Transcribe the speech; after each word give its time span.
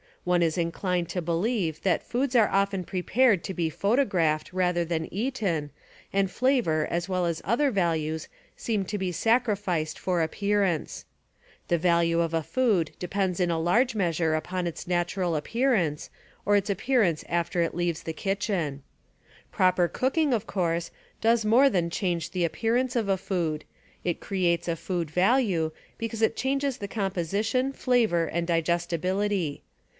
One 0.23 0.41
is 0.43 0.55
inclined 0.57 1.09
to 1.09 1.21
believe 1.21 1.81
that 1.81 2.03
foods 2.03 2.35
are 2.35 2.47
often 2.49 2.83
prepared 2.83 3.43
to 3.43 3.55
be 3.55 3.71
photographed 3.71 4.53
rather 4.53 4.85
than 4.85 5.11
eaten, 5.11 5.71
and 6.13 6.29
flavor 6.29 6.87
as 6.89 7.09
well 7.09 7.25
as 7.25 7.41
other 7.43 7.69
values 7.71 8.27
seem 8.55 8.83
to 8.85 8.97
be 8.97 9.11
sacrificed 9.11 9.99
for 9.99 10.21
appearance. 10.21 11.05
The 11.69 11.77
value 11.77 12.19
of 12.19 12.35
a 12.35 12.43
food 12.43 12.91
depends 12.97 13.39
in 13.39 13.49
a 13.51 13.59
large 13.59 13.93
measure 13.95 14.35
upon 14.35 14.65
its 14.67 14.83
Appear 14.83 14.97
natural 14.97 15.35
appearance, 15.35 16.09
or 16.45 16.55
its 16.55 16.69
appearance 16.69 17.23
after 17.29 17.61
it 17.61 17.75
leaves 17.75 18.03
the 18.03 18.11
ance 18.11 18.21
kitchen. 18.21 18.83
Proper 19.51 19.87
cooking, 19.87 20.33
of 20.33 20.45
course, 20.45 20.89
does 21.19 21.45
more 21.45 21.69
than 21.69 21.89
change 21.91 22.31
the 22.31 22.45
appearance 22.45 22.95
of 22.95 23.07
a 23.07 23.17
food— 23.17 23.65
it 24.03 24.19
creates 24.19 24.67
a 24.67 24.75
food 24.75 25.11
value, 25.11 25.71
because 25.99 26.23
it 26.23 26.35
changes 26.35 26.77
the 26.77 26.87
composition, 26.87 27.71
flavor 27.71 28.25
and 28.25 28.47
digestibility. 28.47 29.63